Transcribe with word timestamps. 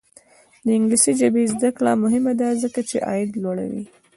د 0.65 0.67
انګلیسي 0.77 1.11
ژبې 1.21 1.43
زده 1.53 1.69
کړه 1.77 1.91
مهمه 2.03 2.33
ده 2.39 2.47
ځکه 2.63 2.79
چې 2.89 2.97
عاید 3.07 3.31
لوړوي. 3.43 3.83